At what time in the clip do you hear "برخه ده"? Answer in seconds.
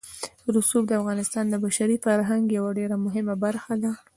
3.43-3.91